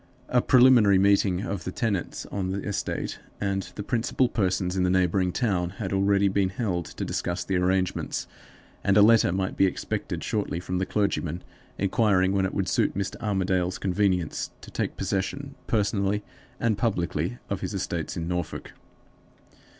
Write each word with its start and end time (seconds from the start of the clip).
A 0.29 0.41
preliminary 0.41 0.97
meeting 0.97 1.41
of 1.41 1.63
the 1.63 1.71
tenants 1.71 2.25
on 2.31 2.49
the 2.49 2.61
estate 2.63 3.19
and 3.39 3.71
the 3.75 3.83
principal 3.83 4.27
persons 4.27 4.75
in 4.75 4.81
the 4.81 4.89
neighboring 4.89 5.31
town 5.31 5.69
had 5.77 5.93
already 5.93 6.27
been 6.27 6.49
held 6.49 6.85
to 6.85 7.05
discuss 7.05 7.43
the 7.43 7.57
arrangements, 7.57 8.25
and 8.83 8.97
a 8.97 9.03
letter 9.03 9.31
might 9.31 9.55
be 9.55 9.67
expected 9.67 10.23
shortly 10.23 10.59
from 10.59 10.79
the 10.79 10.87
clergyman 10.87 11.43
inquiring 11.77 12.31
when 12.31 12.45
it 12.47 12.53
would 12.55 12.67
suit 12.67 12.95
Mr. 12.97 13.15
Armadale's 13.21 13.77
convenience 13.77 14.49
to 14.61 14.71
take 14.71 14.97
possession 14.97 15.53
personally 15.67 16.23
and 16.59 16.79
publicly 16.79 17.37
of 17.47 17.61
his 17.61 17.75
estates 17.75 18.17
in 18.17 18.27
Norfolk. 18.27 18.71